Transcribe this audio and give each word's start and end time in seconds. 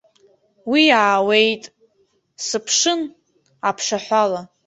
Уи 0.71 0.83
аауеит, 1.01 1.63
сыԥшын, 2.47 3.01
аԥшаҳәала. 3.69 4.41